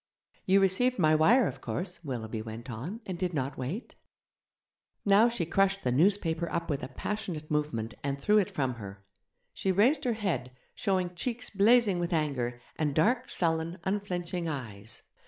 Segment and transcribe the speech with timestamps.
[0.47, 3.93] 'You received my wire, of course,' Willoughby went on, 'and did not wait?'
[5.05, 9.05] Now she crushed the newspaper up with a passionate movement, and threw it from her.
[9.53, 15.03] She raised her head, showing cheeks blazing with anger, and dark, sullen, unflinching eyes.